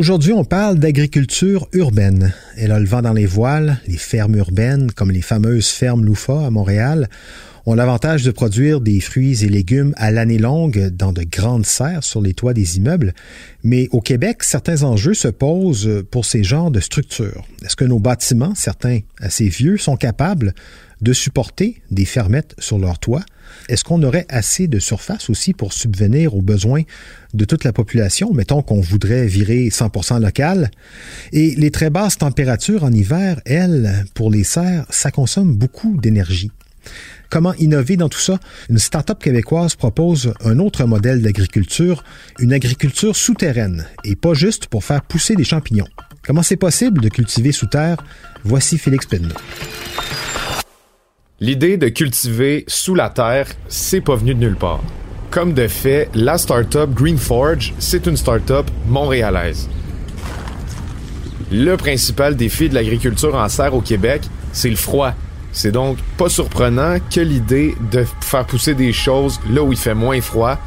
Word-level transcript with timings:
Aujourd'hui, 0.00 0.32
on 0.32 0.46
parle 0.46 0.78
d'agriculture 0.78 1.68
urbaine. 1.74 2.32
Elle 2.56 2.72
a 2.72 2.80
le 2.80 2.86
vent 2.86 3.02
dans 3.02 3.12
les 3.12 3.26
voiles, 3.26 3.76
les 3.86 3.98
fermes 3.98 4.34
urbaines, 4.34 4.90
comme 4.90 5.10
les 5.10 5.20
fameuses 5.20 5.68
fermes 5.68 6.06
Loufa 6.06 6.46
à 6.46 6.48
Montréal, 6.48 7.10
ont 7.66 7.74
l'avantage 7.74 8.22
de 8.22 8.30
produire 8.30 8.80
des 8.80 8.98
fruits 9.00 9.44
et 9.44 9.50
légumes 9.50 9.92
à 9.98 10.10
l'année 10.10 10.38
longue 10.38 10.88
dans 10.88 11.12
de 11.12 11.22
grandes 11.22 11.66
serres 11.66 12.02
sur 12.02 12.22
les 12.22 12.32
toits 12.32 12.54
des 12.54 12.78
immeubles. 12.78 13.12
Mais 13.62 13.88
au 13.92 14.00
Québec, 14.00 14.42
certains 14.42 14.84
enjeux 14.84 15.12
se 15.12 15.28
posent 15.28 16.02
pour 16.10 16.24
ces 16.24 16.44
genres 16.44 16.70
de 16.70 16.80
structures. 16.80 17.44
Est-ce 17.62 17.76
que 17.76 17.84
nos 17.84 17.98
bâtiments, 17.98 18.54
certains 18.54 19.00
assez 19.20 19.50
vieux, 19.50 19.76
sont 19.76 19.96
capables 19.96 20.54
de 21.00 21.12
supporter 21.12 21.82
des 21.90 22.04
fermettes 22.04 22.54
sur 22.58 22.78
leur 22.78 22.98
toit? 22.98 23.24
Est-ce 23.68 23.84
qu'on 23.84 24.02
aurait 24.02 24.26
assez 24.28 24.68
de 24.68 24.78
surface 24.78 25.30
aussi 25.30 25.54
pour 25.54 25.72
subvenir 25.72 26.34
aux 26.34 26.42
besoins 26.42 26.82
de 27.34 27.44
toute 27.44 27.64
la 27.64 27.72
population? 27.72 28.32
Mettons 28.32 28.62
qu'on 28.62 28.80
voudrait 28.80 29.26
virer 29.26 29.68
100% 29.68 30.20
local. 30.20 30.70
Et 31.32 31.54
les 31.56 31.70
très 31.70 31.90
basses 31.90 32.18
températures 32.18 32.84
en 32.84 32.92
hiver, 32.92 33.40
elles, 33.44 34.04
pour 34.14 34.30
les 34.30 34.44
serres, 34.44 34.86
ça 34.90 35.10
consomme 35.10 35.56
beaucoup 35.56 35.96
d'énergie. 36.00 36.50
Comment 37.28 37.54
innover 37.54 37.96
dans 37.96 38.08
tout 38.08 38.18
ça? 38.18 38.40
Une 38.68 38.78
start-up 38.78 39.22
québécoise 39.22 39.76
propose 39.76 40.34
un 40.44 40.58
autre 40.58 40.84
modèle 40.84 41.22
d'agriculture, 41.22 42.02
une 42.40 42.52
agriculture 42.52 43.14
souterraine, 43.14 43.86
et 44.04 44.16
pas 44.16 44.34
juste 44.34 44.66
pour 44.66 44.84
faire 44.84 45.02
pousser 45.02 45.36
des 45.36 45.44
champignons. 45.44 45.86
Comment 46.24 46.42
c'est 46.42 46.56
possible 46.56 47.00
de 47.00 47.08
cultiver 47.08 47.52
sous 47.52 47.66
terre? 47.66 48.02
Voici 48.42 48.78
Félix 48.78 49.06
Penneau. 49.06 49.34
L'idée 51.42 51.78
de 51.78 51.88
cultiver 51.88 52.64
sous 52.68 52.94
la 52.94 53.08
terre, 53.08 53.46
c'est 53.66 54.02
pas 54.02 54.14
venu 54.14 54.34
de 54.34 54.40
nulle 54.40 54.56
part. 54.56 54.82
Comme 55.30 55.54
de 55.54 55.68
fait, 55.68 56.10
la 56.14 56.36
startup 56.36 56.92
Greenforge, 56.92 57.72
c'est 57.78 58.06
une 58.06 58.18
startup 58.18 58.70
montréalaise. 58.86 59.66
Le 61.50 61.76
principal 61.76 62.36
défi 62.36 62.68
de 62.68 62.74
l'agriculture 62.74 63.34
en 63.34 63.48
serre 63.48 63.74
au 63.74 63.80
Québec, 63.80 64.20
c'est 64.52 64.68
le 64.68 64.76
froid. 64.76 65.14
C'est 65.50 65.72
donc 65.72 65.96
pas 66.18 66.28
surprenant 66.28 66.98
que 67.10 67.20
l'idée 67.20 67.74
de 67.90 68.04
faire 68.20 68.44
pousser 68.44 68.74
des 68.74 68.92
choses 68.92 69.40
là 69.50 69.62
où 69.62 69.72
il 69.72 69.78
fait 69.78 69.94
moins 69.94 70.20
froid 70.20 70.58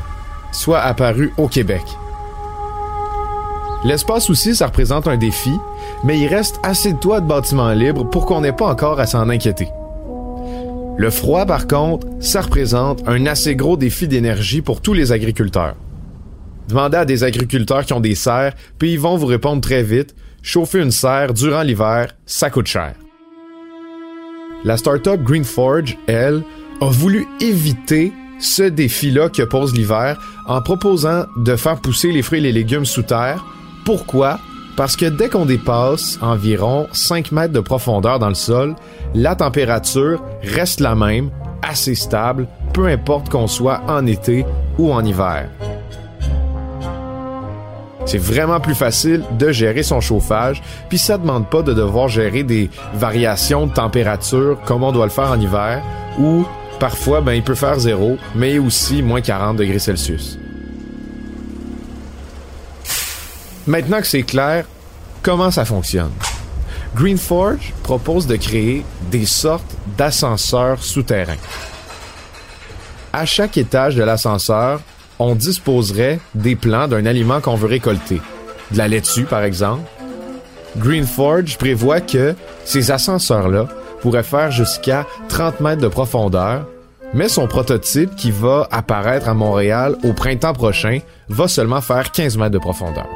soit 0.51 0.79
apparue 0.79 1.31
au 1.37 1.47
Québec. 1.47 1.83
L'espace 3.83 4.27
aussi, 4.27 4.55
ça 4.55 4.65
représente 4.65 5.07
un 5.07 5.17
défi, 5.17 5.53
mais 6.03 6.17
il 6.17 6.25
reste 6.25 6.59
assez 6.63 6.93
de 6.93 6.97
toits 6.97 7.21
de 7.21 7.27
bâtiments 7.27 7.73
libres 7.73 8.09
pour 8.09 8.25
qu'on 8.25 8.41
n'ait 8.41 8.53
pas 8.53 8.65
encore 8.65 8.99
à 8.99 9.05
s'en 9.05 9.29
inquiéter. 9.29 9.67
Le 10.95 11.09
froid, 11.09 11.45
par 11.45 11.67
contre, 11.67 12.07
ça 12.19 12.41
représente 12.41 13.07
un 13.07 13.25
assez 13.25 13.55
gros 13.55 13.77
défi 13.77 14.07
d'énergie 14.07 14.61
pour 14.61 14.81
tous 14.81 14.93
les 14.93 15.11
agriculteurs. 15.11 15.75
Demandez 16.67 16.97
à 16.97 17.05
des 17.05 17.23
agriculteurs 17.23 17.85
qui 17.85 17.93
ont 17.93 17.99
des 17.99 18.15
serres, 18.15 18.53
puis 18.77 18.93
ils 18.93 18.99
vont 18.99 19.17
vous 19.17 19.25
répondre 19.25 19.61
très 19.61 19.83
vite, 19.83 20.15
chauffer 20.41 20.79
une 20.79 20.91
serre 20.91 21.33
durant 21.33 21.63
l'hiver, 21.63 22.15
ça 22.25 22.49
coûte 22.49 22.67
cher. 22.67 22.93
La 24.63 24.77
startup 24.77 25.21
Greenforge, 25.23 25.97
elle, 26.07 26.43
a 26.79 26.89
voulu 26.89 27.25
éviter 27.41 28.13
ce 28.39 28.63
défi-là 28.63 29.29
que 29.29 29.43
pose 29.43 29.73
l'hiver 29.73 30.19
en 30.47 30.61
proposant 30.61 31.25
de 31.37 31.55
faire 31.55 31.81
pousser 31.81 32.11
les 32.11 32.21
fruits 32.21 32.39
et 32.39 32.43
les 32.43 32.51
légumes 32.51 32.85
sous 32.85 33.03
terre. 33.03 33.43
Pourquoi? 33.83 34.39
Parce 34.75 34.95
que 34.95 35.05
dès 35.05 35.29
qu'on 35.29 35.45
dépasse 35.45 36.17
environ 36.21 36.87
5 36.91 37.31
mètres 37.31 37.53
de 37.53 37.59
profondeur 37.59 38.17
dans 38.17 38.29
le 38.29 38.35
sol, 38.35 38.75
la 39.13 39.35
température 39.35 40.23
reste 40.41 40.79
la 40.79 40.95
même, 40.95 41.29
assez 41.61 41.93
stable, 41.93 42.47
peu 42.73 42.87
importe 42.87 43.29
qu'on 43.29 43.47
soit 43.47 43.81
en 43.87 44.05
été 44.07 44.45
ou 44.79 44.91
en 44.91 45.05
hiver. 45.05 45.49
C'est 48.05 48.17
vraiment 48.17 48.59
plus 48.59 48.75
facile 48.75 49.23
de 49.37 49.51
gérer 49.51 49.83
son 49.83 50.01
chauffage, 50.01 50.61
puis 50.89 50.97
ça 50.97 51.17
demande 51.17 51.49
pas 51.49 51.61
de 51.61 51.73
devoir 51.73 52.09
gérer 52.09 52.43
des 52.43 52.69
variations 52.95 53.67
de 53.67 53.73
température 53.73 54.57
comme 54.65 54.83
on 54.83 54.91
doit 54.91 55.05
le 55.05 55.11
faire 55.11 55.31
en 55.31 55.39
hiver, 55.39 55.81
ou 56.19 56.45
parfois 56.79 57.21
ben, 57.21 57.33
il 57.33 57.43
peut 57.43 57.55
faire 57.55 57.79
zéro, 57.79 58.17
mais 58.35 58.57
aussi 58.57 59.01
moins 59.01 59.21
40 59.21 59.55
degrés 59.55 59.79
Celsius. 59.79 60.37
Maintenant 63.65 64.01
que 64.01 64.07
c'est 64.07 64.23
clair, 64.23 64.65
comment 65.21 65.49
ça 65.49 65.63
fonctionne? 65.63 66.11
Greenforge 66.95 67.73
propose 67.81 68.27
de 68.27 68.35
créer 68.35 68.85
des 69.09 69.25
sortes 69.25 69.75
d'ascenseurs 69.97 70.83
souterrains. 70.83 71.37
À 73.13 73.25
chaque 73.25 73.57
étage 73.57 73.95
de 73.95 74.03
l'ascenseur, 74.03 74.81
on 75.17 75.33
disposerait 75.33 76.19
des 76.35 76.55
plants 76.55 76.87
d'un 76.87 77.05
aliment 77.05 77.39
qu'on 77.39 77.55
veut 77.55 77.67
récolter. 77.67 78.21
De 78.71 78.77
la 78.77 78.87
laitue, 78.87 79.23
par 79.23 79.43
exemple. 79.43 79.89
Greenforge 80.77 81.57
prévoit 81.57 82.01
que 82.01 82.35
ces 82.65 82.91
ascenseurs-là 82.91 83.67
pourraient 84.01 84.23
faire 84.23 84.51
jusqu'à 84.51 85.05
30 85.29 85.61
mètres 85.61 85.81
de 85.81 85.87
profondeur, 85.87 86.67
mais 87.13 87.29
son 87.29 87.47
prototype 87.47 88.15
qui 88.15 88.31
va 88.31 88.67
apparaître 88.71 89.29
à 89.29 89.33
Montréal 89.33 89.95
au 90.03 90.13
printemps 90.13 90.53
prochain 90.53 90.99
va 91.29 91.47
seulement 91.47 91.81
faire 91.81 92.11
15 92.11 92.37
mètres 92.37 92.51
de 92.51 92.59
profondeur. 92.59 93.07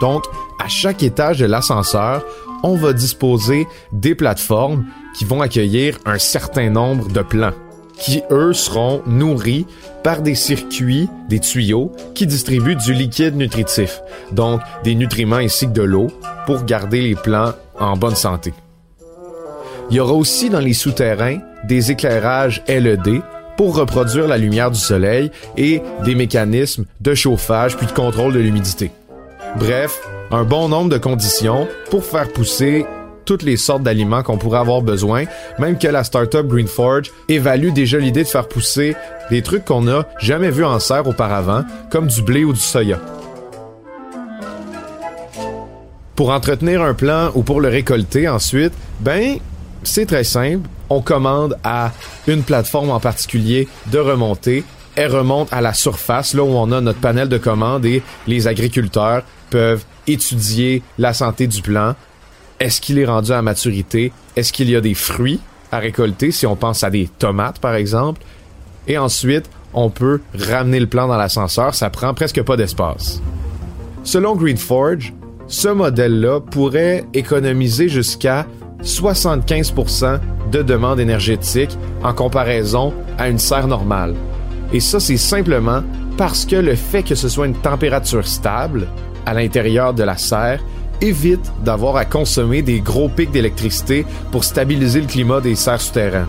Donc, 0.00 0.24
à 0.62 0.68
chaque 0.68 1.02
étage 1.02 1.38
de 1.38 1.46
l'ascenseur, 1.46 2.24
on 2.62 2.76
va 2.76 2.92
disposer 2.92 3.66
des 3.92 4.14
plateformes 4.14 4.84
qui 5.16 5.24
vont 5.24 5.40
accueillir 5.40 5.98
un 6.04 6.18
certain 6.18 6.70
nombre 6.70 7.08
de 7.08 7.22
plants, 7.22 7.54
qui 7.96 8.22
eux 8.30 8.52
seront 8.52 9.02
nourris 9.06 9.66
par 10.02 10.22
des 10.22 10.34
circuits, 10.34 11.08
des 11.28 11.40
tuyaux, 11.40 11.92
qui 12.14 12.26
distribuent 12.26 12.76
du 12.76 12.92
liquide 12.92 13.36
nutritif, 13.36 14.00
donc 14.32 14.60
des 14.84 14.94
nutriments 14.94 15.36
ainsi 15.36 15.66
que 15.66 15.72
de 15.72 15.82
l'eau, 15.82 16.08
pour 16.46 16.64
garder 16.64 17.00
les 17.00 17.14
plants 17.14 17.52
en 17.78 17.96
bonne 17.96 18.16
santé. 18.16 18.52
Il 19.90 19.96
y 19.96 20.00
aura 20.00 20.12
aussi 20.12 20.50
dans 20.50 20.60
les 20.60 20.74
souterrains 20.74 21.38
des 21.64 21.90
éclairages 21.90 22.62
LED 22.68 23.22
pour 23.56 23.76
reproduire 23.76 24.28
la 24.28 24.38
lumière 24.38 24.70
du 24.70 24.78
soleil 24.78 25.30
et 25.56 25.82
des 26.04 26.14
mécanismes 26.14 26.84
de 27.00 27.14
chauffage 27.14 27.76
puis 27.76 27.86
de 27.86 27.92
contrôle 27.92 28.32
de 28.32 28.38
l'humidité. 28.38 28.90
Bref, 29.56 30.00
un 30.30 30.44
bon 30.44 30.68
nombre 30.68 30.90
de 30.90 30.98
conditions 30.98 31.66
pour 31.90 32.04
faire 32.04 32.28
pousser 32.28 32.86
toutes 33.24 33.42
les 33.42 33.56
sortes 33.56 33.82
d'aliments 33.82 34.22
qu'on 34.22 34.38
pourrait 34.38 34.60
avoir 34.60 34.82
besoin, 34.82 35.24
même 35.58 35.78
que 35.78 35.88
la 35.88 36.04
startup 36.04 36.46
Greenforge 36.46 37.10
évalue 37.28 37.70
déjà 37.70 37.98
l'idée 37.98 38.22
de 38.22 38.28
faire 38.28 38.48
pousser 38.48 38.96
des 39.30 39.42
trucs 39.42 39.64
qu'on 39.64 39.82
n'a 39.82 40.06
jamais 40.18 40.50
vus 40.50 40.64
en 40.64 40.78
serre 40.78 41.06
auparavant, 41.06 41.64
comme 41.90 42.06
du 42.06 42.22
blé 42.22 42.44
ou 42.44 42.52
du 42.52 42.60
soya. 42.60 43.00
Pour 46.14 46.30
entretenir 46.30 46.82
un 46.82 46.94
plant 46.94 47.30
ou 47.34 47.42
pour 47.42 47.60
le 47.60 47.68
récolter 47.68 48.28
ensuite, 48.28 48.72
ben, 49.00 49.38
c'est 49.82 50.06
très 50.06 50.24
simple. 50.24 50.68
On 50.90 51.02
commande 51.02 51.58
à 51.64 51.92
une 52.26 52.42
plateforme 52.42 52.90
en 52.90 53.00
particulier 53.00 53.68
de 53.92 53.98
remonter. 53.98 54.64
Elle 55.00 55.14
remonte 55.14 55.52
à 55.52 55.60
la 55.60 55.74
surface, 55.74 56.34
là 56.34 56.42
où 56.42 56.48
on 56.48 56.72
a 56.72 56.80
notre 56.80 56.98
panel 56.98 57.28
de 57.28 57.38
commandes 57.38 57.86
et 57.86 58.02
les 58.26 58.48
agriculteurs 58.48 59.22
peuvent 59.48 59.84
étudier 60.08 60.82
la 60.98 61.14
santé 61.14 61.46
du 61.46 61.62
plant. 61.62 61.94
Est-ce 62.58 62.80
qu'il 62.80 62.98
est 62.98 63.04
rendu 63.04 63.30
à 63.30 63.40
maturité? 63.40 64.10
Est-ce 64.34 64.52
qu'il 64.52 64.68
y 64.68 64.74
a 64.74 64.80
des 64.80 64.94
fruits 64.94 65.38
à 65.70 65.78
récolter 65.78 66.32
si 66.32 66.46
on 66.46 66.56
pense 66.56 66.82
à 66.82 66.90
des 66.90 67.08
tomates, 67.16 67.60
par 67.60 67.76
exemple? 67.76 68.22
Et 68.88 68.98
ensuite, 68.98 69.48
on 69.72 69.88
peut 69.88 70.20
ramener 70.36 70.80
le 70.80 70.88
plant 70.88 71.06
dans 71.06 71.16
l'ascenseur. 71.16 71.76
Ça 71.76 71.90
prend 71.90 72.12
presque 72.12 72.42
pas 72.42 72.56
d'espace. 72.56 73.22
Selon 74.02 74.34
Greenforge, 74.34 75.14
ce 75.46 75.68
modèle-là 75.68 76.40
pourrait 76.40 77.04
économiser 77.14 77.88
jusqu'à 77.88 78.48
75% 78.82 80.18
de 80.50 80.62
demande 80.62 80.98
énergétique 80.98 81.78
en 82.02 82.12
comparaison 82.12 82.92
à 83.16 83.28
une 83.28 83.38
serre 83.38 83.68
normale. 83.68 84.16
Et 84.72 84.80
ça, 84.80 85.00
c'est 85.00 85.16
simplement 85.16 85.82
parce 86.16 86.44
que 86.44 86.56
le 86.56 86.74
fait 86.74 87.02
que 87.02 87.14
ce 87.14 87.28
soit 87.28 87.46
une 87.46 87.54
température 87.54 88.26
stable 88.26 88.88
à 89.24 89.34
l'intérieur 89.34 89.94
de 89.94 90.02
la 90.02 90.16
serre 90.16 90.60
évite 91.00 91.52
d'avoir 91.64 91.96
à 91.96 92.04
consommer 92.04 92.62
des 92.62 92.80
gros 92.80 93.08
pics 93.08 93.30
d'électricité 93.30 94.04
pour 94.32 94.44
stabiliser 94.44 95.00
le 95.00 95.06
climat 95.06 95.40
des 95.40 95.54
serres 95.54 95.80
souterraines. 95.80 96.26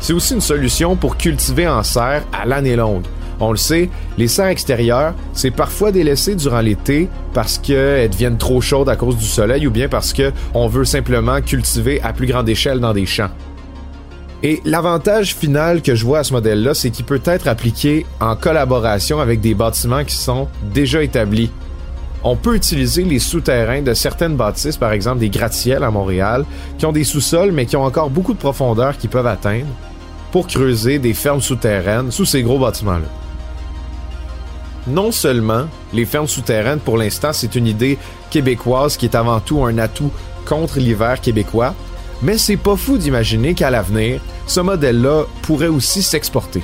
C'est 0.00 0.12
aussi 0.12 0.34
une 0.34 0.40
solution 0.40 0.96
pour 0.96 1.16
cultiver 1.16 1.68
en 1.68 1.82
serre 1.82 2.24
à 2.32 2.46
l'année 2.46 2.76
longue. 2.76 3.04
On 3.40 3.50
le 3.50 3.56
sait, 3.56 3.90
les 4.16 4.28
serres 4.28 4.48
extérieures, 4.48 5.14
c'est 5.32 5.50
parfois 5.50 5.92
délaissé 5.92 6.36
durant 6.36 6.60
l'été 6.60 7.08
parce 7.32 7.58
qu'elles 7.58 8.10
deviennent 8.10 8.38
trop 8.38 8.60
chaudes 8.60 8.88
à 8.88 8.96
cause 8.96 9.16
du 9.16 9.24
soleil 9.24 9.66
ou 9.66 9.70
bien 9.70 9.88
parce 9.88 10.14
qu'on 10.14 10.68
veut 10.68 10.84
simplement 10.84 11.40
cultiver 11.40 12.00
à 12.02 12.12
plus 12.12 12.26
grande 12.26 12.48
échelle 12.48 12.80
dans 12.80 12.92
des 12.92 13.06
champs. 13.06 13.30
Et 14.46 14.60
l'avantage 14.66 15.34
final 15.34 15.80
que 15.80 15.94
je 15.94 16.04
vois 16.04 16.18
à 16.18 16.24
ce 16.24 16.34
modèle-là, 16.34 16.74
c'est 16.74 16.90
qu'il 16.90 17.06
peut 17.06 17.22
être 17.24 17.48
appliqué 17.48 18.04
en 18.20 18.36
collaboration 18.36 19.18
avec 19.18 19.40
des 19.40 19.54
bâtiments 19.54 20.04
qui 20.04 20.16
sont 20.16 20.48
déjà 20.70 21.02
établis. 21.02 21.50
On 22.22 22.36
peut 22.36 22.54
utiliser 22.54 23.04
les 23.04 23.20
souterrains 23.20 23.80
de 23.80 23.94
certaines 23.94 24.36
bâtisses, 24.36 24.76
par 24.76 24.92
exemple 24.92 25.20
des 25.20 25.30
gratte-ciels 25.30 25.82
à 25.82 25.90
Montréal, 25.90 26.44
qui 26.76 26.84
ont 26.84 26.92
des 26.92 27.04
sous-sols 27.04 27.52
mais 27.52 27.64
qui 27.64 27.76
ont 27.76 27.84
encore 27.84 28.10
beaucoup 28.10 28.34
de 28.34 28.38
profondeur 28.38 28.98
qu'ils 28.98 29.08
peuvent 29.08 29.26
atteindre, 29.26 29.66
pour 30.30 30.46
creuser 30.46 30.98
des 30.98 31.14
fermes 31.14 31.40
souterraines 31.40 32.10
sous 32.10 32.26
ces 32.26 32.42
gros 32.42 32.58
bâtiments-là. 32.58 33.08
Non 34.86 35.10
seulement 35.10 35.64
les 35.94 36.04
fermes 36.04 36.28
souterraines, 36.28 36.80
pour 36.80 36.98
l'instant, 36.98 37.32
c'est 37.32 37.54
une 37.54 37.66
idée 37.66 37.96
québécoise 38.28 38.98
qui 38.98 39.06
est 39.06 39.16
avant 39.16 39.40
tout 39.40 39.64
un 39.64 39.78
atout 39.78 40.10
contre 40.44 40.80
l'hiver 40.80 41.22
québécois, 41.22 41.74
mais 42.22 42.38
c'est 42.38 42.56
pas 42.56 42.76
fou 42.76 42.98
d'imaginer 42.98 43.54
qu'à 43.54 43.70
l'avenir, 43.70 44.20
ce 44.46 44.60
modèle-là 44.60 45.24
pourrait 45.42 45.68
aussi 45.68 46.02
s'exporter. 46.02 46.62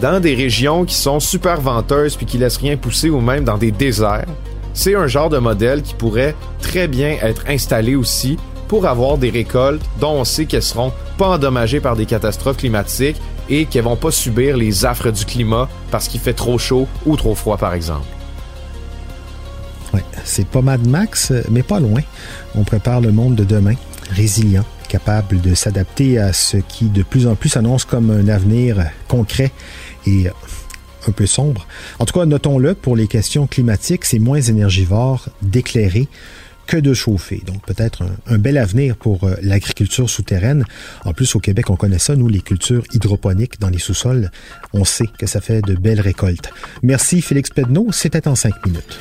Dans 0.00 0.20
des 0.20 0.34
régions 0.34 0.84
qui 0.84 0.94
sont 0.94 1.20
super 1.20 1.60
venteuses 1.60 2.16
puis 2.16 2.26
qui 2.26 2.38
laissent 2.38 2.56
rien 2.56 2.76
pousser 2.76 3.10
ou 3.10 3.20
même 3.20 3.44
dans 3.44 3.58
des 3.58 3.70
déserts, 3.70 4.26
c'est 4.72 4.96
un 4.96 5.06
genre 5.06 5.30
de 5.30 5.38
modèle 5.38 5.82
qui 5.82 5.94
pourrait 5.94 6.34
très 6.60 6.88
bien 6.88 7.16
être 7.22 7.44
installé 7.48 7.94
aussi 7.94 8.36
pour 8.66 8.86
avoir 8.86 9.18
des 9.18 9.30
récoltes 9.30 9.82
dont 10.00 10.12
on 10.12 10.24
sait 10.24 10.46
qu'elles 10.46 10.62
seront 10.62 10.92
pas 11.16 11.28
endommagées 11.28 11.80
par 11.80 11.96
des 11.96 12.06
catastrophes 12.06 12.56
climatiques 12.56 13.20
et 13.48 13.66
qu'elles 13.66 13.84
vont 13.84 13.96
pas 13.96 14.10
subir 14.10 14.56
les 14.56 14.84
affres 14.84 15.12
du 15.12 15.24
climat 15.24 15.68
parce 15.90 16.08
qu'il 16.08 16.20
fait 16.20 16.32
trop 16.32 16.58
chaud 16.58 16.88
ou 17.06 17.16
trop 17.16 17.34
froid 17.34 17.56
par 17.56 17.74
exemple. 17.74 18.06
C'est 20.24 20.46
pas 20.46 20.62
Mad 20.62 20.86
Max, 20.86 21.32
mais 21.50 21.62
pas 21.62 21.80
loin. 21.80 22.00
On 22.54 22.64
prépare 22.64 23.00
le 23.00 23.12
monde 23.12 23.34
de 23.34 23.44
demain, 23.44 23.74
résilient, 24.10 24.64
capable 24.88 25.40
de 25.40 25.54
s'adapter 25.54 26.18
à 26.18 26.32
ce 26.32 26.56
qui 26.56 26.86
de 26.86 27.02
plus 27.02 27.26
en 27.26 27.34
plus 27.34 27.48
s'annonce 27.48 27.84
comme 27.84 28.10
un 28.10 28.28
avenir 28.28 28.84
concret 29.08 29.50
et 30.06 30.28
un 31.08 31.12
peu 31.12 31.26
sombre. 31.26 31.66
En 31.98 32.04
tout 32.04 32.18
cas, 32.18 32.26
notons-le, 32.26 32.74
pour 32.74 32.96
les 32.96 33.06
questions 33.06 33.46
climatiques, 33.46 34.04
c'est 34.04 34.18
moins 34.18 34.40
énergivore 34.40 35.28
d'éclairer 35.42 36.08
que 36.66 36.76
de 36.76 36.94
chauffer. 36.94 37.42
Donc 37.46 37.64
peut-être 37.66 38.04
un, 38.26 38.38
bel 38.38 38.56
avenir 38.56 38.96
pour 38.96 39.24
euh, 39.24 39.34
l'agriculture 39.42 40.08
souterraine. 40.08 40.64
En 41.04 41.12
plus, 41.12 41.34
au 41.36 41.40
Québec, 41.40 41.70
on 41.70 41.76
connaît 41.76 41.98
ça, 41.98 42.16
nous, 42.16 42.28
les 42.28 42.40
cultures 42.40 42.84
hydroponiques 42.92 43.60
dans 43.60 43.68
les 43.68 43.78
sous-sols. 43.78 44.30
On 44.72 44.84
sait 44.84 45.08
que 45.18 45.26
ça 45.26 45.40
fait 45.40 45.60
de 45.60 45.74
belles 45.74 46.00
récoltes. 46.00 46.50
Merci 46.82 47.20
Félix 47.20 47.50
Pedneau, 47.50 47.88
c'était 47.92 48.28
en 48.28 48.34
cinq 48.34 48.54
minutes. 48.66 48.98